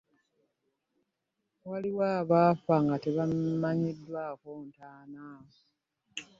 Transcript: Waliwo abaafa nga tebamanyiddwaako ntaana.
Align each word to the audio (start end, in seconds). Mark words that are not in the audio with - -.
Waliwo 1.69 2.03
abaafa 2.19 2.75
nga 2.85 2.95
tebamanyiddwaako 3.03 4.49
ntaana. 4.67 5.23